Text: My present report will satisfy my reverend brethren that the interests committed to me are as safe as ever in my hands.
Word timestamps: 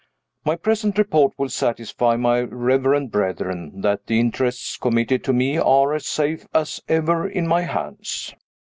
My 0.43 0.55
present 0.55 0.97
report 0.97 1.33
will 1.37 1.49
satisfy 1.49 2.15
my 2.15 2.39
reverend 2.41 3.11
brethren 3.11 3.81
that 3.81 4.07
the 4.07 4.19
interests 4.19 4.75
committed 4.77 5.23
to 5.25 5.31
me 5.31 5.59
are 5.59 5.93
as 5.93 6.07
safe 6.07 6.47
as 6.55 6.81
ever 6.89 7.29
in 7.29 7.45
my 7.47 7.61
hands. 7.61 8.33